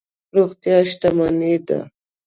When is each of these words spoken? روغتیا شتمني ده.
روغتیا 0.35 0.77
شتمني 0.89 1.55
ده. 1.67 1.79